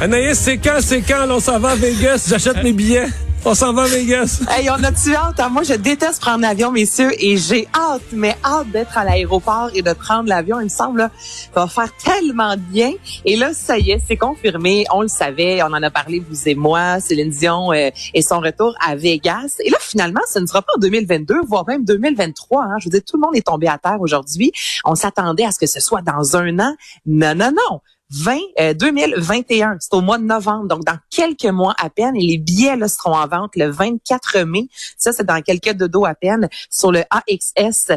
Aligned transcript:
Anaïs, 0.00 0.38
c'est 0.38 0.58
quand, 0.58 0.78
c'est 0.80 1.02
quand? 1.02 1.26
Là, 1.26 1.34
on 1.34 1.40
s'en 1.40 1.58
va 1.58 1.70
à 1.70 1.74
Vegas. 1.74 2.26
J'achète 2.28 2.62
mes 2.62 2.72
billets. 2.72 3.08
On 3.44 3.52
s'en 3.52 3.72
va 3.72 3.82
à 3.82 3.86
Vegas. 3.88 4.40
Hey, 4.48 4.70
on 4.70 4.74
a-tu 4.84 5.12
hâte? 5.12 5.40
Hein? 5.40 5.48
Moi, 5.48 5.64
je 5.64 5.74
déteste 5.74 6.20
prendre 6.20 6.42
l'avion, 6.42 6.70
messieurs, 6.70 7.10
et 7.18 7.36
j'ai 7.36 7.66
hâte, 7.74 8.02
mais 8.12 8.36
hâte 8.44 8.70
d'être 8.70 8.96
à 8.96 9.04
l'aéroport 9.04 9.70
et 9.74 9.82
de 9.82 9.92
prendre 9.94 10.28
l'avion. 10.28 10.60
Il 10.60 10.64
me 10.64 10.68
semble, 10.68 10.98
là, 10.98 11.10
ça 11.18 11.64
va 11.64 11.66
faire 11.66 11.90
tellement 11.96 12.54
bien. 12.56 12.92
Et 13.24 13.34
là, 13.34 13.52
ça 13.54 13.76
y 13.76 13.90
est, 13.90 14.00
c'est 14.06 14.16
confirmé. 14.16 14.84
On 14.92 15.02
le 15.02 15.08
savait, 15.08 15.64
on 15.64 15.66
en 15.66 15.82
a 15.82 15.90
parlé, 15.90 16.22
vous 16.30 16.48
et 16.48 16.54
moi, 16.54 17.00
Céline 17.00 17.30
Dion 17.30 17.72
euh, 17.72 17.90
et 18.14 18.22
son 18.22 18.38
retour 18.38 18.76
à 18.80 18.94
Vegas. 18.94 19.56
Et 19.64 19.70
là, 19.70 19.78
finalement, 19.80 20.20
ce 20.32 20.38
ne 20.38 20.46
sera 20.46 20.62
pas 20.62 20.74
en 20.76 20.78
2022, 20.78 21.40
voire 21.48 21.66
même 21.66 21.84
2023. 21.84 22.62
Hein? 22.62 22.76
Je 22.78 22.84
veux 22.84 22.90
dire, 22.90 23.02
tout 23.04 23.16
le 23.16 23.22
monde 23.22 23.34
est 23.34 23.46
tombé 23.46 23.66
à 23.66 23.78
terre 23.78 24.00
aujourd'hui. 24.00 24.52
On 24.84 24.94
s'attendait 24.94 25.44
à 25.44 25.50
ce 25.50 25.58
que 25.58 25.66
ce 25.66 25.80
soit 25.80 26.02
dans 26.02 26.36
un 26.36 26.60
an. 26.60 26.76
Non, 27.04 27.34
non, 27.34 27.50
non. 27.50 27.80
20, 28.10 28.38
2021. 28.74 29.72
Euh, 29.72 29.76
c'est 29.80 29.94
au 29.94 30.00
mois 30.00 30.18
de 30.18 30.24
novembre, 30.24 30.66
donc 30.66 30.84
dans 30.84 30.98
quelques 31.10 31.44
mois 31.44 31.74
à 31.78 31.90
peine. 31.90 32.16
Et 32.16 32.22
les 32.22 32.38
billets 32.38 32.76
là, 32.76 32.88
seront 32.88 33.14
en 33.14 33.26
vente 33.26 33.56
le 33.56 33.70
24 33.70 34.40
mai. 34.44 34.68
Ça, 34.96 35.12
c'est 35.12 35.26
dans 35.26 35.42
quelques 35.42 35.72
dodo 35.72 36.04
à 36.04 36.14
peine 36.14 36.48
sur 36.70 36.92
le 36.92 37.02
AXS 37.10 37.92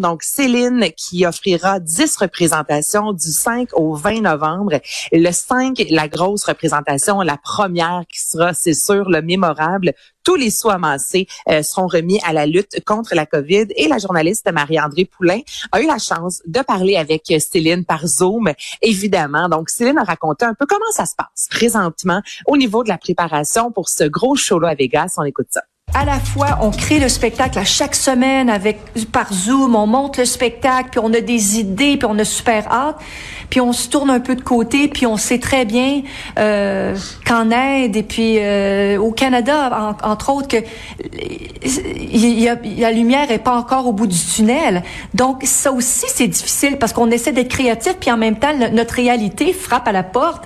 donc, 0.00 0.22
Céline 0.22 0.86
qui 0.96 1.26
offrira 1.26 1.78
10 1.78 2.16
représentations 2.16 3.12
du 3.12 3.30
5 3.30 3.68
au 3.74 3.94
20 3.94 4.22
novembre. 4.22 4.80
Le 5.12 5.30
5, 5.30 5.84
la 5.90 6.08
grosse 6.08 6.44
représentation, 6.44 7.20
la 7.20 7.36
première 7.36 8.04
qui 8.10 8.20
sera, 8.20 8.54
c'est 8.54 8.74
sûr, 8.74 9.10
le 9.10 9.20
mémorable. 9.20 9.92
Tous 10.24 10.36
les 10.36 10.50
sous 10.50 10.70
amassés 10.70 11.26
euh, 11.48 11.62
seront 11.62 11.86
remis 11.86 12.18
à 12.24 12.32
la 12.32 12.46
lutte 12.46 12.82
contre 12.84 13.14
la 13.14 13.26
COVID. 13.26 13.66
Et 13.76 13.88
la 13.88 13.98
journaliste 13.98 14.50
Marie-André 14.50 15.04
Poulain 15.04 15.40
a 15.70 15.80
eu 15.80 15.86
la 15.86 15.98
chance 15.98 16.40
de 16.46 16.60
parler 16.62 16.96
avec 16.96 17.32
Céline 17.38 17.84
par 17.84 18.06
Zoom, 18.06 18.52
évidemment. 18.80 19.48
Donc, 19.48 19.68
Céline 19.68 19.98
a 19.98 20.04
raconté 20.04 20.46
un 20.46 20.54
peu 20.54 20.66
comment 20.66 20.90
ça 20.92 21.04
se 21.04 21.14
passe 21.14 21.46
présentement 21.50 22.22
au 22.46 22.56
niveau 22.56 22.82
de 22.82 22.88
la 22.88 22.98
préparation 22.98 23.70
pour 23.70 23.88
ce 23.88 24.04
gros 24.04 24.34
show-là 24.34 24.70
à 24.70 24.74
Vegas. 24.74 25.14
On 25.18 25.24
écoute 25.24 25.48
ça 25.50 25.62
à 25.96 26.04
la 26.04 26.20
fois, 26.20 26.58
on 26.60 26.70
crée 26.70 26.98
le 26.98 27.08
spectacle 27.08 27.58
à 27.58 27.64
chaque 27.64 27.94
semaine 27.94 28.50
avec 28.50 28.80
par 29.12 29.32
Zoom, 29.32 29.74
on 29.74 29.86
monte 29.86 30.18
le 30.18 30.26
spectacle, 30.26 30.90
puis 30.90 31.00
on 31.02 31.10
a 31.14 31.20
des 31.20 31.58
idées, 31.58 31.96
puis 31.96 32.06
on 32.06 32.18
a 32.18 32.24
super 32.24 32.70
hâte, 32.70 32.96
puis 33.48 33.62
on 33.62 33.72
se 33.72 33.88
tourne 33.88 34.10
un 34.10 34.20
peu 34.20 34.34
de 34.34 34.42
côté, 34.42 34.88
puis 34.88 35.06
on 35.06 35.16
sait 35.16 35.38
très 35.38 35.64
bien 35.64 36.02
euh, 36.38 36.94
qu'en 37.26 37.50
aide 37.50 37.96
et 37.96 38.02
puis 38.02 38.36
euh, 38.38 38.98
au 38.98 39.10
Canada, 39.10 39.96
entre 40.02 40.34
autres, 40.34 40.48
que 40.48 40.56
la 42.78 42.92
lumière 42.92 43.30
est 43.30 43.38
pas 43.38 43.56
encore 43.56 43.86
au 43.86 43.92
bout 43.94 44.06
du 44.06 44.18
tunnel. 44.18 44.82
Donc 45.14 45.44
ça 45.44 45.72
aussi 45.72 46.04
c'est 46.08 46.28
difficile 46.28 46.76
parce 46.76 46.92
qu'on 46.92 47.10
essaie 47.10 47.32
d'être 47.32 47.48
créatif, 47.48 47.94
puis 47.98 48.10
en 48.10 48.18
même 48.18 48.38
temps 48.38 48.52
notre 48.70 48.94
réalité 48.94 49.54
frappe 49.54 49.88
à 49.88 49.92
la 49.92 50.02
porte 50.02 50.44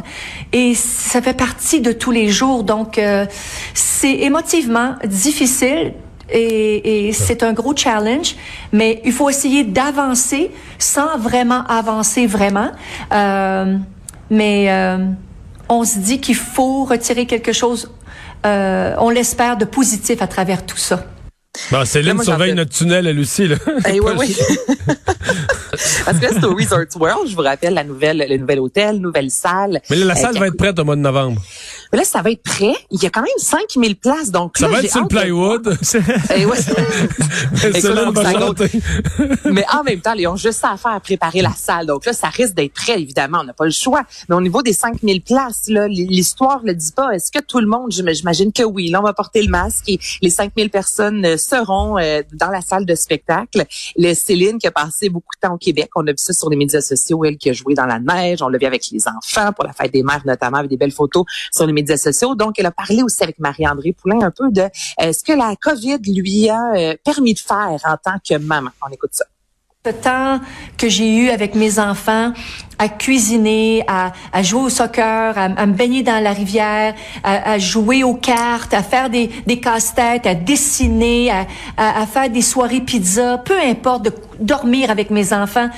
et 0.53 0.77
ça 0.77 1.21
fait 1.21 1.37
partie 1.37 1.81
de 1.81 1.91
tous 1.91 2.13
les 2.13 2.29
jours. 2.29 2.63
Donc 2.63 2.99
euh, 2.99 3.27
c'est 3.75 4.21
émotivement 4.21 4.95
difficile 5.05 5.40
difficile 5.41 5.95
et, 6.33 7.11
c'est 7.13 7.43
un 7.43 7.53
gros 7.53 7.75
challenge, 7.75 8.37
mais 8.73 9.03
il 9.05 9.13
faut 9.13 9.29
essayer 9.29 9.65
d'avancer 9.65 10.53
sans 10.79 11.19
vraiment 11.19 11.65
avancer 11.67 12.27
vraiment. 12.27 12.71
Euh, 13.13 13.77
mais 14.31 14.71
euh, 14.71 14.99
on 15.69 15.85
se 15.85 15.99
dit 15.99 16.21
qu'il 16.21 16.37
faut 16.37 16.85
retirer 16.85 17.27
quelque 17.27 17.53
chose, 17.53 17.91
euh, 18.47 18.95
on 18.99 19.11
l'espère, 19.11 19.57
de 19.57 19.65
positif 19.65 20.23
à 20.23 20.29
travers 20.29 20.65
tout 20.65 20.77
ça. 20.77 21.05
Bon, 21.73 21.85
Céline 21.85 22.23
surveille 22.23 22.55
notre 22.55 22.71
tunnel, 22.71 23.09
elle 23.09 23.19
aussi. 23.19 23.49
Là. 23.49 23.57
Eh 23.89 23.99
oui, 23.99 24.13
oui. 24.17 24.37
Parce 26.05 26.19
que 26.19 26.27
c'est 26.29 26.45
au 26.45 26.55
Resort 26.55 26.87
World, 27.01 27.29
je 27.29 27.35
vous 27.35 27.43
rappelle, 27.43 27.75
la 27.75 27.83
nouvelle, 27.83 28.25
le 28.29 28.37
nouvel 28.37 28.61
hôtel, 28.61 28.99
nouvelle 28.99 29.33
salle. 29.33 29.81
Mais 29.91 29.97
là, 29.97 30.07
la 30.07 30.15
salle 30.15 30.39
va 30.39 30.47
être 30.47 30.57
prête 30.57 30.79
au 30.79 30.85
mois 30.85 30.95
de 30.95 31.01
novembre. 31.01 31.43
Mais 31.93 31.99
là, 31.99 32.05
ça 32.05 32.23
va 32.23 32.31
être 32.31 32.43
prêt. 32.43 32.75
Il 32.91 33.03
y 33.03 33.07
a 33.07 33.11
quand 33.11 33.23
même 33.23 33.31
5000 33.39 33.97
places. 33.97 34.31
Donc 34.31 34.59
ça 34.59 34.69
va 34.69 34.81
être 34.81 34.91
sur 34.91 35.03
le 35.03 35.09
plywood. 35.09 35.79
Eh 36.35 36.47
ouais. 36.47 36.59
mais 39.53 39.65
en 39.73 39.83
même 39.83 40.01
temps, 40.01 40.15
ils 40.15 40.27
ont 40.27 40.37
juste 40.37 40.61
ça 40.61 40.73
à 40.73 40.77
faire 40.77 40.93
à 40.93 41.01
préparer 41.01 41.43
la 41.43 41.53
salle. 41.53 41.87
Donc 41.87 42.07
là, 42.07 42.13
ça 42.13 42.29
risque 42.29 42.55
d'être 42.55 42.75
prêt, 42.75 43.01
évidemment. 43.01 43.39
On 43.41 43.45
n'a 43.45 43.53
pas 43.53 43.65
le 43.65 43.71
choix. 43.71 44.03
Mais 44.29 44.37
au 44.37 44.41
niveau 44.41 44.63
des 44.63 44.73
5000 44.73 45.23
places, 45.23 45.69
là, 45.69 45.89
l'histoire 45.89 46.61
le 46.65 46.75
dit 46.75 46.93
pas. 46.93 47.13
Est-ce 47.13 47.33
que 47.33 47.43
tout 47.43 47.61
le 47.61 47.67
monde, 47.67 47.91
j'imagine 47.91 48.53
que 48.53 48.63
oui, 48.63 48.89
là, 48.89 49.01
on 49.01 49.05
va 49.05 49.13
porter 49.13 49.43
le 49.43 49.49
masque 49.49 49.89
et 49.89 49.99
les 50.23 50.31
5000 50.31 50.71
personnes 50.71 51.25
euh, 51.25 51.37
seront 51.37 51.99
euh, 51.99 52.23
dans 52.33 52.51
la 52.51 52.61
salle 52.61 52.87
de 52.87 52.95
spectacle. 52.95 53.65
Le 53.97 54.15
Céline 54.15 54.59
qui 54.59 54.67
a 54.67 54.71
passé 54.71 55.09
beaucoup 55.09 55.35
de 55.37 55.49
temps 55.49 55.55
au 55.55 55.59
Québec. 55.59 55.91
On 55.97 56.07
a 56.07 56.11
vu 56.11 56.19
ça 56.19 56.33
sur 56.33 56.51
les 56.51 56.57
médias 56.57 56.81
sociaux. 56.81 57.25
Elle 57.25 57.37
qui 57.37 57.51
a 57.51 57.53
joué 57.53 57.75
dans 57.75 57.87
la 57.87 57.99
neige. 57.99 58.43
On 58.43 58.49
l'a 58.49 58.59
vu 58.59 58.67
avec 58.67 58.85
les 58.93 59.03
enfants 59.09 59.53
pour 59.53 59.65
la 59.65 59.73
fête 59.73 59.93
des 59.93 60.03
mères, 60.03 60.23
notamment 60.25 60.59
avec 60.59 60.71
des 60.71 60.77
belles 60.77 60.93
photos 60.93 61.25
sur 61.53 61.67
les 61.67 61.73
Donc, 62.37 62.59
elle 62.59 62.67
a 62.67 62.71
parlé 62.71 63.03
aussi 63.03 63.23
avec 63.23 63.39
Marie-André 63.39 63.93
Poulain 63.93 64.21
un 64.23 64.31
peu 64.31 64.51
de 64.51 64.63
euh, 64.63 65.13
ce 65.13 65.23
que 65.25 65.33
la 65.33 65.55
COVID 65.57 65.99
lui 66.07 66.49
a 66.49 66.73
euh, 66.75 66.95
permis 67.05 67.35
de 67.35 67.39
faire 67.39 67.79
en 67.85 67.97
tant 67.97 68.19
que 68.27 68.37
maman. 68.39 68.71
On 68.87 68.93
écoute 68.93 69.11
ça. 69.13 69.25
Le 69.87 69.95
temps 69.95 70.41
que 70.77 70.91
j'ai 70.91 71.17
eu 71.17 71.31
avec 71.31 71.55
mes 71.55 71.79
enfants 71.79 72.35
à 72.79 72.89
cuisiner, 72.91 73.83
à, 73.89 74.13
jouer 74.43 74.61
au 74.61 74.69
soccer, 74.69 75.39
à, 75.39 75.67
me 75.67 75.73
baigner 75.73 76.03
dans 76.03 76.23
la 76.23 76.35
rivière, 76.35 76.95
à, 77.25 77.59
jouer 77.59 78.05
aux 78.05 78.15
cartes, 78.15 78.75
à 78.75 78.83
faire 78.83 79.09
des, 79.09 79.31
des 79.47 79.59
casse-têtes, 79.59 80.27
à 80.27 80.35
dessiner, 80.35 81.31
à, 81.79 82.07
faire 82.07 82.29
des 82.29 82.43
soirées 82.43 82.83
pizza, 82.83 83.39
peu 83.39 83.59
importe, 83.59 84.03
de 84.03 84.13
dormir 84.39 84.91
avec 84.91 85.09
mes 85.09 85.33
enfants. 85.33 85.71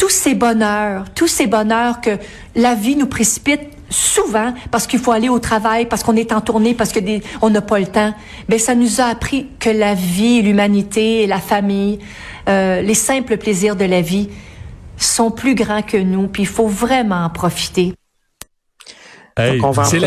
Tous 0.00 0.08
ces 0.08 0.34
bonheurs, 0.34 1.04
tous 1.14 1.26
ces 1.26 1.46
bonheurs 1.46 2.00
que 2.00 2.16
la 2.56 2.74
vie 2.74 2.96
nous 2.96 3.06
précipite 3.06 3.60
souvent 3.90 4.54
parce 4.70 4.86
qu'il 4.86 4.98
faut 4.98 5.12
aller 5.12 5.28
au 5.28 5.38
travail, 5.40 5.84
parce 5.84 6.02
qu'on 6.02 6.16
est 6.16 6.32
en 6.32 6.40
tournée, 6.40 6.72
parce 6.72 6.90
que 6.90 7.00
des, 7.00 7.22
on 7.42 7.50
n'a 7.50 7.60
pas 7.60 7.78
le 7.78 7.86
temps. 7.86 8.14
Mais 8.48 8.56
ça 8.56 8.74
nous 8.74 9.02
a 9.02 9.04
appris 9.04 9.48
que 9.58 9.68
la 9.68 9.92
vie, 9.92 10.40
l'humanité, 10.40 11.26
la 11.26 11.38
famille, 11.38 11.98
euh, 12.48 12.80
les 12.80 12.94
simples 12.94 13.36
plaisirs 13.36 13.76
de 13.76 13.84
la 13.84 14.00
vie 14.00 14.30
sont 14.96 15.30
plus 15.30 15.54
grands 15.54 15.82
que 15.82 15.98
nous. 15.98 16.28
Puis 16.28 16.44
il 16.44 16.48
faut 16.48 16.66
vraiment 16.66 17.26
en 17.26 17.28
profiter. 17.28 17.92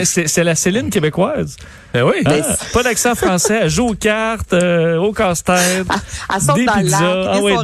C'est 0.06 0.44
la, 0.44 0.56
Céline 0.56 0.90
québécoise. 0.90 1.58
Ben 1.94 2.04
oui. 2.04 2.24
Ah, 2.26 2.32
pas 2.74 2.84
d'accent 2.84 3.16
français. 3.16 3.60
Elle 3.64 3.70
joue 3.70 3.90
aux 3.90 3.96
cartes, 3.96 4.54
euh, 4.54 4.98
au 4.98 5.12
casse-tête, 5.14 5.86
des 6.56 6.66
pizzas. 6.66 7.32
Ah 7.34 7.42
ouais. 7.42 7.56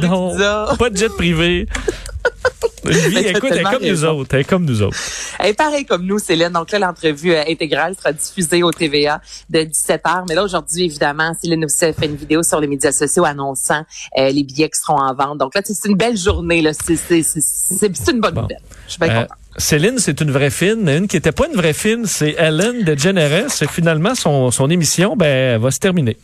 Pas 0.78 0.90
de 0.90 0.96
jet 0.96 1.08
privé. 1.08 1.66
écoute, 2.84 3.50
elle 3.52 3.58
est 3.58 3.62
comme 3.62 3.84
nous 3.84 4.04
autres. 4.04 4.34
Elle 4.34 4.40
est 4.40 4.44
comme 4.44 4.64
nous 4.64 4.82
autres. 4.82 4.96
Elle 5.38 5.50
est 5.50 5.54
pareille 5.54 5.84
comme 5.84 6.04
nous, 6.04 6.18
Céline. 6.18 6.50
Donc 6.50 6.70
là, 6.70 6.78
l'entrevue 6.78 7.32
euh, 7.32 7.44
intégrale 7.46 7.94
sera 7.96 8.12
diffusée 8.12 8.62
au 8.62 8.70
TVA 8.70 9.20
de 9.48 9.60
17h. 9.60 10.24
Mais 10.28 10.34
là, 10.34 10.44
aujourd'hui, 10.44 10.84
évidemment, 10.84 11.32
Céline 11.40 11.64
aussi 11.64 11.84
a 11.84 11.92
fait 11.92 12.06
une 12.06 12.16
vidéo 12.16 12.42
sur 12.42 12.60
les 12.60 12.66
médias 12.66 12.92
sociaux 12.92 13.24
annonçant 13.24 13.84
euh, 14.18 14.30
les 14.30 14.44
billets 14.44 14.70
qui 14.70 14.80
seront 14.80 14.98
en 14.98 15.14
vente. 15.14 15.38
Donc 15.38 15.54
là, 15.54 15.62
c'est 15.64 15.88
une 15.88 15.96
belle 15.96 16.16
journée. 16.16 16.64
C'est 16.72 18.10
une 18.10 18.20
bonne 18.20 18.34
nouvelle. 18.34 18.60
Je 18.86 18.92
suis 18.92 19.00
bien 19.00 19.22
euh, 19.22 19.26
Céline, 19.56 19.98
c'est 19.98 20.20
une 20.20 20.30
vraie 20.30 20.50
fine. 20.50 20.88
Une 20.88 21.08
qui 21.08 21.16
n'était 21.16 21.32
pas 21.32 21.46
une 21.46 21.56
vraie 21.56 21.72
fine, 21.72 22.06
c'est 22.06 22.34
Ellen 22.38 22.84
DeGeneres. 22.84 23.62
Et 23.62 23.66
finalement, 23.66 24.14
son, 24.14 24.50
son 24.50 24.70
émission 24.70 25.16
ben, 25.16 25.60
va 25.60 25.70
se 25.70 25.78
terminer. 25.78 26.16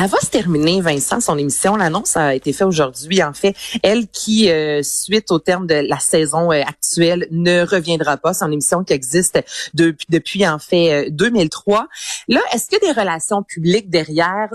Elle 0.00 0.08
va 0.08 0.20
se 0.20 0.30
terminer, 0.30 0.80
Vincent, 0.80 1.20
son 1.20 1.36
émission. 1.38 1.74
L'annonce 1.74 2.16
a 2.16 2.32
été 2.32 2.52
faite 2.52 2.68
aujourd'hui. 2.68 3.20
En 3.20 3.32
fait, 3.32 3.56
elle 3.82 4.06
qui, 4.06 4.48
euh, 4.48 4.80
suite 4.84 5.32
au 5.32 5.40
terme 5.40 5.66
de 5.66 5.74
la 5.74 5.98
saison 5.98 6.52
euh, 6.52 6.62
actuelle, 6.62 7.26
ne 7.32 7.66
reviendra 7.66 8.16
pas. 8.16 8.32
C'est 8.32 8.44
une 8.44 8.52
émission 8.52 8.84
qui 8.84 8.92
existe 8.92 9.40
depuis, 9.74 10.06
depuis 10.08 10.46
en 10.46 10.60
fait 10.60 11.10
2003. 11.10 11.80
Euh, 11.80 11.82
Là, 12.28 12.40
est-ce 12.52 12.66
qu'il 12.68 12.78
y 12.80 12.88
a 12.88 12.92
des 12.94 13.00
relations 13.00 13.42
publiques 13.42 13.90
derrière? 13.90 14.48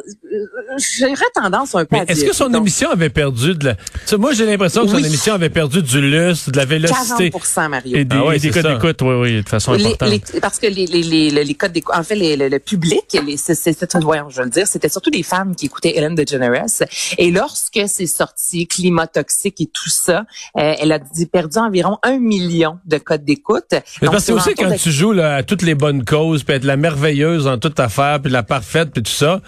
J'aurais 0.97 1.15
tendance 1.35 1.75
un 1.75 1.83
peu 1.83 1.97
à 1.97 2.03
Est-ce 2.03 2.23
que 2.23 2.33
son 2.33 2.53
émission 2.53 2.89
avait 2.91 3.09
perdu 3.09 3.55
de 3.55 3.65
la... 3.65 4.17
moi, 4.17 4.31
j'ai 4.33 4.45
l'impression 4.45 4.83
que 4.83 4.91
son 4.91 4.97
émission 4.99 5.33
avait 5.33 5.49
perdu 5.49 5.81
du 5.81 5.99
lustre, 5.99 6.51
de 6.51 6.57
la 6.57 6.65
vélocité. 6.65 7.31
40 7.31 7.69
Mario. 7.69 7.97
Et 7.97 8.05
des, 8.05 8.15
ah 8.15 8.37
des 8.37 8.49
codes 8.49 8.67
d'écoute, 8.67 9.01
oui, 9.01 9.15
oui, 9.15 9.43
de 9.43 9.49
façon 9.49 9.73
importante. 9.73 10.39
parce 10.41 10.59
que 10.59 10.67
les, 10.67 10.85
les, 10.85 11.01
les, 11.03 11.43
les 11.43 11.53
codes 11.55 11.73
d'écoute, 11.73 11.95
en 11.95 12.03
fait, 12.03 12.15
le 12.15 12.59
public, 12.59 13.17
c'est, 13.37 13.93
voyons, 13.95 14.29
je 14.29 14.37
veux 14.37 14.45
le 14.45 14.49
dire, 14.49 14.67
c'était 14.67 14.89
surtout 14.89 15.09
des 15.09 15.23
femmes 15.33 15.55
qui 15.55 15.65
écoutaient 15.65 15.97
Ellen 15.97 16.15
DeGeneres. 16.15 16.83
Et 17.17 17.31
lorsque 17.31 17.81
c'est 17.87 18.07
sorti, 18.07 18.67
climat 18.67 19.07
toxique 19.07 19.59
et 19.61 19.65
tout 19.65 19.89
ça, 19.89 20.25
euh, 20.57 20.75
elle 20.79 20.91
a 20.91 20.99
perdu 21.31 21.57
environ 21.57 21.97
un 22.03 22.19
million 22.19 22.79
de 22.85 22.97
codes 22.97 23.25
d'écoute. 23.25 23.73
Mais 24.01 24.07
parce 24.09 24.25
que 24.25 24.33
aussi 24.33 24.53
quand 24.53 24.75
tu 24.75 24.91
joues 24.91 25.13
là, 25.13 25.35
à 25.35 25.43
toutes 25.43 25.63
les 25.63 25.75
bonnes 25.75 26.05
causes, 26.05 26.43
puis 26.43 26.55
être 26.55 26.65
la 26.65 26.77
merveilleuse 26.77 27.47
en 27.47 27.57
toute 27.57 27.79
affaire, 27.79 28.21
puis 28.21 28.31
la 28.31 28.43
parfaite, 28.43 28.91
puis 28.91 29.01
tout 29.01 29.11
ça, 29.11 29.41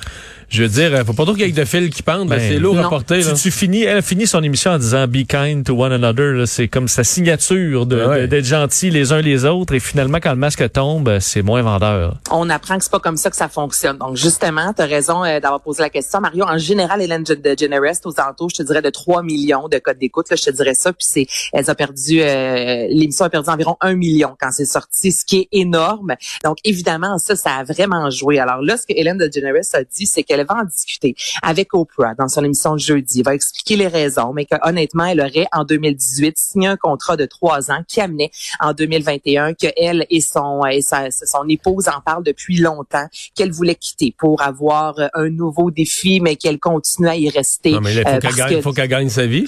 je 0.49 0.63
veux 0.63 0.69
dire, 0.69 1.05
faut 1.05 1.13
pas 1.13 1.23
trop 1.23 1.33
qu'il 1.33 1.45
y 1.45 1.49
ait 1.49 1.51
de 1.51 1.65
fils 1.65 1.89
qui 1.89 2.03
pendent. 2.03 2.29
Ben, 2.29 2.39
c'est 2.39 2.57
lourd 2.59 2.77
à 2.79 2.89
porter. 2.89 3.21
Là. 3.21 3.33
Tu, 3.33 3.51
finis, 3.51 3.83
elle 3.83 4.01
finit 4.01 4.27
son 4.27 4.43
émission 4.43 4.71
en 4.71 4.77
disant 4.77 5.07
Be 5.07 5.25
kind 5.27 5.63
to 5.63 5.81
one 5.81 5.91
another. 5.91 6.47
C'est 6.47 6.67
comme 6.67 6.87
sa 6.87 7.03
signature 7.03 7.85
de, 7.85 8.25
d'être 8.25 8.45
gentil 8.45 8.89
les 8.89 9.11
uns 9.11 9.21
les 9.21 9.45
autres. 9.45 9.73
Et 9.73 9.79
finalement, 9.79 10.19
quand 10.21 10.31
le 10.31 10.37
masque 10.37 10.71
tombe, 10.71 11.19
c'est 11.19 11.41
moins 11.41 11.61
vendeur. 11.61 12.17
On 12.31 12.49
apprend 12.49 12.77
que 12.77 12.83
c'est 12.83 12.91
pas 12.91 12.99
comme 12.99 13.17
ça 13.17 13.29
que 13.29 13.35
ça 13.35 13.47
fonctionne. 13.47 13.97
Donc, 13.97 14.15
justement, 14.15 14.73
tu 14.73 14.81
as 14.81 14.85
raison 14.85 15.23
euh, 15.23 15.39
d'avoir 15.39 15.61
posé 15.61 15.81
la 15.81 15.89
question. 15.89 16.19
Mario, 16.21 16.45
en 16.45 16.57
général, 16.57 17.01
Hélène 17.01 17.23
DeGeneres, 17.23 17.99
aux 18.05 18.19
alentours, 18.19 18.49
je 18.49 18.57
te 18.57 18.63
dirais, 18.63 18.81
de 18.81 18.89
3 18.89 19.23
millions 19.23 19.67
de 19.67 19.77
codes 19.77 19.97
d'écoute. 19.97 20.27
je 20.29 20.41
te 20.41 20.51
dirais 20.51 20.75
ça. 20.75 20.93
Puis 20.93 21.05
c'est, 21.07 21.27
elle 21.53 21.69
a 21.69 21.75
perdu, 21.75 22.21
euh, 22.21 22.87
l'émission 22.89 23.25
a 23.25 23.29
perdu 23.29 23.49
environ 23.49 23.77
1 23.81 23.95
million 23.95 24.35
quand 24.39 24.51
c'est 24.51 24.65
sorti, 24.65 25.11
ce 25.11 25.25
qui 25.25 25.41
est 25.41 25.47
énorme. 25.51 26.15
Donc, 26.43 26.57
évidemment, 26.63 27.17
ça, 27.17 27.35
ça 27.35 27.55
a 27.55 27.63
vraiment 27.63 28.09
joué. 28.09 28.39
Alors 28.39 28.61
là, 28.61 28.77
ce 28.77 28.85
que 28.85 28.93
Hélène 28.95 29.17
DeGeneres 29.17 29.63
a 29.73 29.83
dit, 29.83 30.05
c'est 30.05 30.23
qu'elle 30.35 30.45
va 30.45 30.55
en 30.61 30.65
discuter 30.65 31.15
avec 31.41 31.73
Oprah 31.73 32.15
dans 32.15 32.27
son 32.27 32.43
émission 32.43 32.73
de 32.73 32.79
jeudi. 32.79 33.19
Elle 33.19 33.25
va 33.25 33.35
expliquer 33.35 33.75
les 33.75 33.87
raisons, 33.87 34.33
mais 34.33 34.45
que 34.45 34.55
honnêtement, 34.63 35.05
elle 35.05 35.21
aurait 35.21 35.47
en 35.51 35.63
2018 35.63 36.37
signé 36.37 36.67
un 36.67 36.77
contrat 36.77 37.17
de 37.17 37.25
trois 37.25 37.71
ans 37.71 37.83
qui 37.87 38.01
amenait 38.01 38.31
en 38.59 38.73
2021 38.73 39.53
que 39.53 39.67
elle 39.77 40.05
et 40.09 40.21
son 40.21 40.65
et 40.65 40.81
sa, 40.81 41.09
son 41.11 41.47
épouse 41.49 41.87
en 41.87 42.01
parlent 42.01 42.23
depuis 42.23 42.57
longtemps, 42.57 43.07
qu'elle 43.35 43.51
voulait 43.51 43.75
quitter 43.75 44.13
pour 44.17 44.41
avoir 44.41 44.95
un 45.13 45.29
nouveau 45.29 45.71
défi, 45.71 46.19
mais 46.21 46.35
qu'elle 46.35 46.59
continue 46.59 47.07
à 47.07 47.15
y 47.15 47.29
rester. 47.29 47.71
Non, 47.71 47.81
mais 47.81 47.93
il 47.93 48.61
faut 48.61 48.73
qu'elle 48.73 48.87
gagne, 48.87 49.09
sa 49.09 49.25
vie 49.25 49.45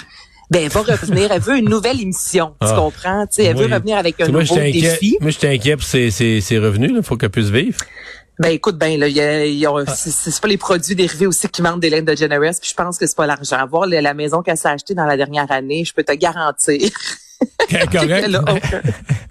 ben 0.49 0.63
elle 0.63 0.69
va 0.69 0.79
revenir, 0.79 1.29
elle 1.29 1.41
veut 1.41 1.57
une 1.57 1.69
nouvelle 1.69 1.99
émission, 1.99 2.53
tu 2.61 2.67
ah. 2.69 2.75
comprends, 2.77 3.27
tu 3.27 3.35
sais, 3.35 3.43
elle 3.43 3.57
veut 3.57 3.65
revenir 3.65 3.97
avec 3.97 4.21
un 4.21 4.29
nouveau 4.29 4.55
défi. 4.55 5.17
Moi, 5.19 5.31
je 5.31 5.39
t'inquiète 5.39 5.75
pour 5.75 5.83
ses, 5.83 6.09
ses, 6.09 6.57
revenus, 6.57 6.93
il 6.95 7.03
faut 7.03 7.17
qu'elle 7.17 7.31
puisse 7.31 7.49
vivre. 7.49 7.77
Ben 8.39 8.49
écoute, 8.49 8.77
ben 8.77 8.99
là, 8.99 9.07
y 9.07 9.19
a, 9.65 9.73
ah. 9.87 9.95
c'est 9.95 10.39
pas 10.41 10.47
les 10.47 10.57
produits 10.57 10.95
dérivés 10.95 11.25
aussi 11.25 11.49
qui 11.49 11.61
manquent 11.63 11.79
d'Hélène 11.79 12.05
de 12.05 12.15
Generous, 12.15 12.59
puis 12.61 12.69
je 12.69 12.75
pense 12.75 12.99
que 12.99 13.07
c'est 13.07 13.17
pas 13.17 13.25
l'argent. 13.25 13.65
Voir 13.67 13.87
la, 13.87 14.13
maison 14.13 14.43
qu'elle 14.43 14.57
s'est 14.57 14.67
achetée 14.67 14.93
dans 14.93 15.05
la 15.05 15.17
dernière 15.17 15.51
année, 15.51 15.83
je 15.85 15.93
peux 15.93 16.03
te 16.03 16.13
garantir. 16.13 16.91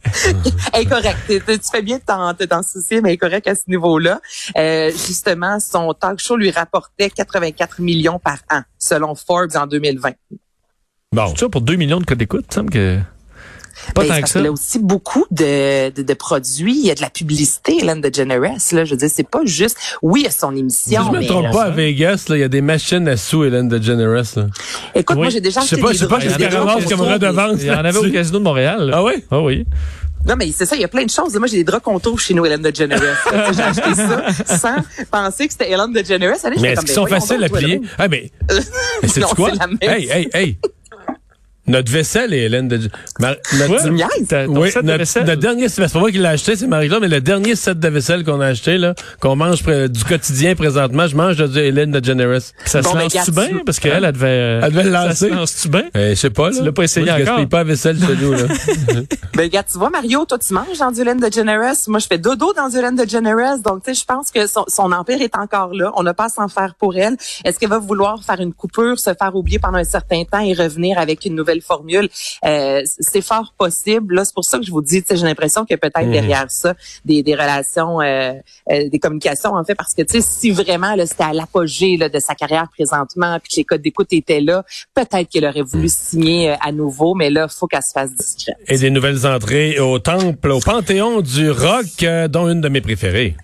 Est 0.74 0.86
correcte. 0.86 1.18
Tu, 1.26 1.40
fais 1.70 1.82
bien 1.82 1.98
de 1.98 2.44
t'en 2.44 2.62
soucier, 2.62 3.00
mais 3.00 3.16
correcte 3.16 3.48
à 3.48 3.54
ce 3.54 3.62
niveau-là. 3.68 4.20
Euh, 4.56 4.90
justement, 4.90 5.58
son 5.58 5.92
talk 5.94 6.20
show 6.20 6.36
lui 6.36 6.50
rapportait 6.50 7.10
84 7.10 7.80
millions 7.80 8.18
par 8.18 8.38
an, 8.50 8.62
selon 8.78 9.14
Forbes 9.14 9.56
en 9.56 9.66
2020. 9.66 10.12
Bon. 11.12 11.26
C'est 11.28 11.38
ça 11.38 11.48
pour 11.48 11.62
2 11.62 11.76
millions 11.76 11.98
de 11.98 12.04
codes 12.04 12.18
d'écoute, 12.18 12.46
ça 12.52 12.62
me 12.62 12.68
que... 12.68 13.00
Pas 13.94 14.02
ben, 14.02 14.08
tant 14.08 14.20
que 14.22 14.28
ça. 14.28 14.40
Il 14.40 14.44
y 14.44 14.48
a 14.48 14.52
aussi 14.52 14.78
beaucoup 14.78 15.24
de, 15.30 15.90
de, 15.90 16.02
de, 16.02 16.14
produits. 16.14 16.78
Il 16.78 16.86
y 16.86 16.90
a 16.90 16.94
de 16.94 17.00
la 17.00 17.10
publicité, 17.10 17.78
Hélène 17.80 18.00
DeGeneres. 18.00 18.56
Là, 18.72 18.84
je 18.84 18.90
veux 18.90 18.96
dire, 18.96 19.10
c'est 19.12 19.28
pas 19.28 19.44
juste. 19.44 19.76
Oui, 20.02 20.20
il 20.20 20.24
y 20.24 20.28
a 20.28 20.30
son 20.30 20.54
émission. 20.54 21.02
Si 21.02 21.12
je 21.12 21.18
me 21.18 21.26
trompe 21.26 21.52
pas, 21.52 21.64
à 21.64 21.70
Vegas, 21.70 22.26
là, 22.28 22.36
il 22.36 22.40
y 22.40 22.44
a 22.44 22.48
des 22.48 22.60
machines 22.60 23.06
à 23.08 23.16
sous 23.16 23.44
Hélène 23.44 23.68
DeGeneres. 23.68 24.24
Là. 24.36 24.46
Écoute, 24.94 25.16
moi, 25.16 25.28
j'ai 25.28 25.40
déjà 25.40 25.60
acheté 25.60 25.76
Je 25.76 25.80
sais 25.80 25.82
pas, 25.82 25.92
je 25.92 25.98
sais 25.98 26.08
pas, 26.08 26.20
je 26.20 26.88
comme 26.88 27.00
redevance. 27.00 27.58
Il 27.60 27.66
y 27.66 27.70
en 27.70 27.84
avait 27.84 27.98
au 27.98 28.10
Casino 28.10 28.38
de 28.38 28.44
Montréal. 28.44 28.90
Ah 28.92 29.02
oui? 29.02 29.24
Ah 29.30 29.40
oui. 29.40 29.66
Non, 30.26 30.34
mais 30.36 30.50
c'est 30.52 30.66
ça, 30.66 30.74
il 30.74 30.82
y 30.82 30.84
a 30.84 30.88
plein 30.88 31.04
de 31.04 31.10
choses. 31.10 31.36
Moi, 31.36 31.46
j'ai 31.46 31.58
des 31.58 31.64
draps 31.64 31.84
contours 31.84 32.18
chez 32.18 32.34
nous, 32.34 32.44
Hélène 32.44 32.62
DeGeneres. 32.62 33.00
j'ai 33.54 33.62
acheté 33.62 33.94
ça 33.94 34.56
sans 34.56 34.76
penser 35.10 35.46
que 35.46 35.52
c'était 35.52 35.70
Hélène 35.70 35.92
DeGeneres. 35.92 36.36
mais 36.60 36.72
est-ce 36.72 36.80
qu'ils 36.80 36.90
sont 36.90 37.06
faciles 37.06 37.42
à 37.44 37.48
plier? 37.48 37.80
Ah, 37.96 38.08
mais, 38.08 38.32
c'est 39.06 39.22
quoi? 39.22 39.52
Hey, 39.80 40.08
hey, 40.10 40.28
hey! 40.34 40.58
Notre 41.68 41.90
vaisselle 41.90 42.32
est 42.32 42.42
Hélène 42.42 42.68
de 42.68 42.76
notre, 43.18 43.40
oui, 44.48 44.70
notre, 44.82 45.34
dernier 45.34 45.68
c'est 45.68 45.92
pas 45.92 45.98
moi 45.98 46.10
qui 46.10 46.18
l'ai 46.18 46.26
acheté, 46.26 46.54
c'est 46.54 46.66
Marie-Claude, 46.66 47.00
mais 47.00 47.08
le 47.08 47.20
dernier 47.20 47.56
set 47.56 47.78
de 47.78 47.88
vaisselle 47.88 48.24
qu'on 48.24 48.40
a 48.40 48.46
acheté 48.46 48.78
là, 48.78 48.94
qu'on 49.20 49.36
mange 49.36 49.62
du 49.64 50.04
quotidien 50.04 50.54
présentement, 50.54 51.06
je 51.06 51.16
mange 51.16 51.36
de 51.36 51.60
Hélène 51.60 51.90
de 51.90 52.04
Generous. 52.04 52.52
Ça 52.64 52.82
se 52.82 52.96
lance-tu 52.96 53.32
bien? 53.32 53.60
Parce 53.64 53.80
qu'elle 53.80 54.04
elle 54.04 54.12
devait 54.12 54.60
elle 54.62 54.70
devait 54.70 54.84
le 54.84 54.90
lancer. 54.90 55.14
Ça 55.14 55.28
se 55.28 55.34
lance-tu 55.34 55.68
bien? 55.68 55.84
Euh, 55.96 56.10
je 56.10 56.14
sais 56.14 56.30
pas 56.30 56.50
là. 56.50 56.58
Tu 56.58 56.64
l'as 56.64 56.72
pas 56.72 56.84
essayé 56.84 57.06
moi, 57.06 57.14
encore. 57.20 57.40
Je 57.40 57.44
pas 57.46 57.58
la 57.58 57.64
vaisselle 57.64 57.98
chez 57.98 58.16
nous 58.16 58.32
là. 58.32 58.44
ben 59.34 59.48
gars, 59.48 59.62
tu 59.62 59.78
vois 59.78 59.90
Mario, 59.90 60.24
toi 60.24 60.38
tu 60.38 60.54
manges 60.54 60.78
dans 60.78 60.92
du 60.92 61.00
Hélène 61.00 61.20
de 61.20 61.32
Generous, 61.32 61.88
moi 61.88 61.98
je 61.98 62.06
fais 62.06 62.18
dodo 62.18 62.52
dans 62.52 62.68
du 62.68 62.76
Hélène 62.76 62.96
de 62.96 63.08
Generous, 63.08 63.60
donc 63.64 63.82
tu 63.82 63.94
sais 63.94 64.00
je 64.00 64.04
pense 64.04 64.30
que 64.30 64.46
son, 64.46 64.64
son, 64.68 64.92
empire 64.92 65.20
est 65.20 65.36
encore 65.36 65.74
là, 65.74 65.90
on 65.96 66.02
n'a 66.02 66.14
pas 66.14 66.26
à 66.26 66.28
s'en 66.28 66.48
faire 66.48 66.74
pour 66.78 66.96
elle. 66.96 67.16
Est-ce 67.44 67.58
qu'elle 67.58 67.70
va 67.70 67.78
vouloir 67.78 68.22
faire 68.22 68.40
une 68.40 68.52
coupure, 68.52 68.98
se 68.98 69.12
faire 69.14 69.34
oublier 69.34 69.58
pendant 69.58 69.78
un 69.78 69.84
certain 69.84 70.24
temps 70.24 70.40
et 70.40 70.52
revenir 70.52 70.98
avec 70.98 71.24
une 71.24 71.34
nouvelle 71.34 71.55
formule 71.62 72.08
euh, 72.44 72.82
c'est 72.84 73.22
fort 73.22 73.54
possible. 73.56 74.20
C'est 74.24 74.34
pour 74.34 74.44
ça 74.44 74.58
que 74.58 74.64
je 74.64 74.70
vous 74.70 74.82
dis, 74.82 75.02
j'ai 75.08 75.16
l'impression 75.16 75.62
a 75.62 75.76
peut-être 75.76 76.06
mhm. 76.06 76.12
derrière 76.12 76.46
ça 76.50 76.74
des, 77.04 77.22
des 77.22 77.34
relations, 77.34 78.00
euh, 78.00 78.32
euh, 78.70 78.88
des 78.88 78.98
communications 78.98 79.54
en 79.54 79.64
fait, 79.64 79.74
parce 79.74 79.94
que 79.94 80.02
si 80.20 80.50
vraiment 80.50 80.94
c'était 81.06 81.24
à 81.24 81.32
l'apogée 81.32 81.96
de 81.96 82.18
sa 82.18 82.34
carrière 82.34 82.68
présentement, 82.72 83.38
puis 83.40 83.52
que 83.52 83.56
les 83.56 83.64
codes 83.64 83.82
d'écoute 83.82 84.12
étaient 84.12 84.40
là, 84.40 84.64
peut-être 84.94 85.28
qu'elle 85.28 85.44
aurait 85.44 85.62
voulu 85.62 85.84
mhm. 85.84 85.88
signer 85.88 86.56
à 86.60 86.72
nouveau, 86.72 87.14
mais 87.14 87.30
là, 87.30 87.48
faut 87.48 87.66
qu'elle 87.66 87.82
se 87.82 87.92
fasse 87.92 88.14
discrète. 88.14 88.56
Et 88.68 88.78
des 88.78 88.90
nouvelles 88.90 89.26
entrées 89.26 89.78
au 89.80 89.98
temple, 89.98 90.50
au 90.50 90.60
panthéon 90.60 91.20
du 91.20 91.50
rock, 91.50 92.04
dont 92.30 92.48
une 92.48 92.60
de 92.60 92.68
mes 92.68 92.80
préférées. 92.80 93.36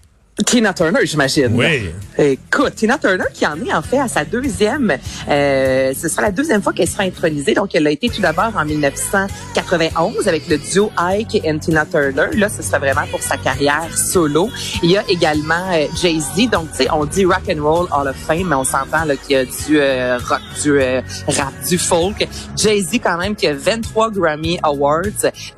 Tina 0.46 0.72
Turner, 0.72 1.00
j'imagine. 1.04 1.50
Oui. 1.52 1.90
Écoute, 2.16 2.74
Tina 2.76 2.96
Turner 2.96 3.26
qui 3.34 3.46
en 3.46 3.54
est 3.66 3.72
en 3.72 3.82
fait 3.82 3.98
à 3.98 4.08
sa 4.08 4.24
deuxième, 4.24 4.96
euh, 5.28 5.92
ce 5.94 6.08
sera 6.08 6.22
la 6.22 6.30
deuxième 6.30 6.62
fois 6.62 6.72
qu'elle 6.72 6.88
sera 6.88 7.02
intronisée. 7.02 7.52
Donc, 7.52 7.74
elle 7.74 7.86
a 7.86 7.90
été 7.90 8.08
tout 8.08 8.22
d'abord 8.22 8.50
en 8.56 8.64
1991 8.64 10.28
avec 10.28 10.48
le 10.48 10.56
duo 10.56 10.90
Ike 10.96 11.34
et 11.44 11.58
Tina 11.58 11.84
Turner. 11.84 12.34
Là, 12.34 12.48
ce 12.48 12.62
sera 12.62 12.78
vraiment 12.78 13.06
pour 13.10 13.22
sa 13.22 13.36
carrière 13.36 13.94
solo. 13.94 14.48
Il 14.82 14.90
y 14.90 14.96
a 14.96 15.04
également 15.06 15.70
euh, 15.70 15.86
Jay-Z. 16.00 16.48
Donc, 16.50 16.70
tu 16.70 16.84
sais, 16.84 16.90
on 16.90 17.04
dit 17.04 17.26
rock 17.26 17.42
and 17.50 17.62
roll 17.62 17.86
Hall 17.92 18.08
of 18.08 18.16
Fame, 18.16 18.48
mais 18.48 18.56
on 18.56 18.64
s'entend 18.64 19.04
là 19.04 19.16
qu'il 19.16 19.36
y 19.36 19.38
a 19.38 19.44
du 19.44 19.78
euh, 19.78 20.16
rock, 20.16 20.40
du 20.62 20.80
euh, 20.80 21.02
rap, 21.28 21.52
du 21.68 21.76
folk. 21.76 22.26
Jay-Z 22.56 23.00
quand 23.02 23.18
même 23.18 23.36
qui 23.36 23.48
a 23.48 23.54
23 23.54 24.10
Grammy 24.10 24.58
Awards. 24.62 25.02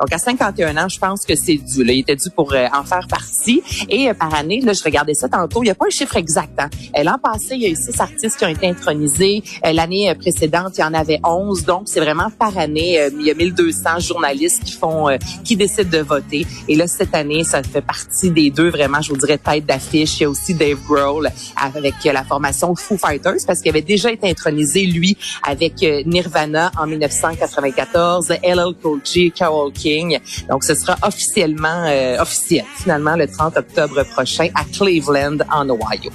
Donc, 0.00 0.12
à 0.12 0.19
51 0.19 0.77
ans, 0.79 0.88
je 0.88 0.99
pense 0.99 1.25
que 1.25 1.37
c'est 1.37 1.59
dû. 1.59 1.85
Là. 1.85 1.93
Il 1.93 2.00
était 2.00 2.17
dû 2.17 2.29
pour 2.31 2.53
en 2.53 2.85
faire 2.85 3.06
partie. 3.09 3.62
Et 3.88 4.12
par 4.15 4.35
année, 4.35 4.63
Là, 4.64 4.72
je 4.72 4.82
regardais 4.82 5.12
ça 5.12 5.28
tantôt. 5.28 5.62
Il 5.62 5.66
n'y 5.66 5.70
a 5.70 5.75
pas 5.75 5.87
un 5.87 5.90
chiffre 5.90 6.16
exact. 6.16 6.58
Hein. 6.58 6.70
Euh, 6.96 7.03
l'an 7.03 7.19
passé, 7.22 7.55
il 7.55 7.62
y 7.62 7.67
a 7.67 7.69
eu 7.69 7.77
six 7.77 8.00
artistes 8.00 8.39
qui 8.39 8.44
ont 8.46 8.48
été 8.48 8.67
intronisés. 8.67 9.43
Euh, 9.67 9.72
l'année 9.72 10.08
euh, 10.08 10.15
précédente, 10.15 10.79
il 10.79 10.81
y 10.81 10.84
en 10.84 10.94
avait 10.94 11.20
11. 11.22 11.65
Donc, 11.65 11.82
c'est 11.84 12.00
vraiment 12.00 12.31
par 12.31 12.56
année. 12.56 12.98
Il 13.19 13.27
y 13.27 13.31
a 13.31 13.34
1200 13.34 13.98
journalistes 14.00 14.65
qui 14.65 14.72
font, 14.72 15.08
qui 15.44 15.56
décident 15.56 15.91
de 15.91 16.03
voter. 16.03 16.46
Et 16.67 16.77
là, 16.77 16.86
cette 16.86 17.15
année, 17.15 17.44
ça 17.44 17.62
fait 17.62 17.82
partie 17.82 18.31
des 18.31 18.50
deux, 18.50 18.70
vraiment, 18.70 19.03
je 19.03 19.10
vous 19.10 19.19
dirais, 19.19 19.36
tête 19.36 19.67
d'affiche. 19.67 20.20
Il 20.20 20.22
y 20.22 20.27
a 20.27 20.31
aussi 20.31 20.55
Dave 20.55 20.79
Grohl 20.86 21.31
avec 21.62 21.94
la 22.05 22.24
formation 22.24 22.74
Foo 22.74 22.96
Fighters 22.96 23.44
parce 23.46 23.60
qu'il 23.60 23.69
avait 23.70 23.82
déjà 23.82 24.10
été 24.10 24.31
intronisé, 24.31 24.86
lui, 24.86 25.17
avec 25.43 25.74
Nirvana 26.06 26.70
en 26.79 26.86
1994, 26.86 28.31
LL 28.43 28.74
Cool 28.82 29.00
J, 29.05 29.31
Carole 29.31 29.72
King. 29.72 30.19
Donc, 30.48 30.65
ce 30.65 30.74
sera 30.74 30.96
officiellement, 31.03 31.86
officiel, 32.19 32.65
finalement, 32.77 33.17
le 33.17 33.27
30 33.27 33.58
octobre 33.58 34.03
prochain 34.05 34.48
à 34.55 34.65
Cleveland, 34.65 35.39
en 35.51 35.69
Ohio. 35.69 36.11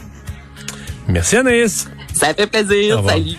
Merci 1.08 1.38
Anaïs. 1.38 1.88
Ça 2.14 2.34
fait 2.34 2.48
plaisir. 2.48 3.04
Salut. 3.08 3.38